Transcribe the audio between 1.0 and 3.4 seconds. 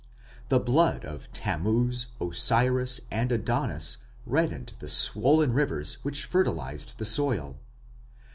of Tammuz, Osiris, and